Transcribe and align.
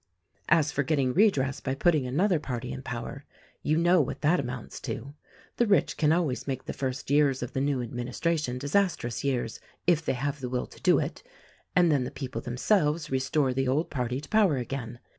As 0.49 0.71
for 0.71 0.81
getting 0.81 1.13
redress 1.13 1.59
by 1.59 1.75
putting 1.75 2.07
another 2.07 2.39
party 2.39 2.71
in 2.73 2.81
power— 2.81 3.23
you 3.61 3.77
know 3.77 4.01
what 4.01 4.21
that 4.21 4.39
amounts 4.39 4.79
to. 4.79 5.13
The 5.57 5.67
rich 5.67 5.95
can 5.95 6.11
always 6.11 6.47
make 6.47 6.65
the 6.65 6.73
first 6.73 7.11
years 7.11 7.43
of 7.43 7.53
the 7.53 7.61
new 7.61 7.85
admin 7.87 8.09
istration 8.09 8.57
disastrous 8.57 9.23
years, 9.23 9.59
if 9.85 10.03
they 10.03 10.13
have 10.13 10.39
the 10.39 10.49
will 10.49 10.65
to 10.65 10.81
do 10.81 10.97
it— 10.97 11.21
and 11.75 11.91
then 11.91 12.03
the 12.03 12.09
people 12.09 12.41
themselves 12.41 13.11
restore 13.11 13.53
the 13.53 13.67
old 13.67 13.91
party 13.91 14.19
to 14.19 14.27
power 14.29 14.57
again. 14.57 14.97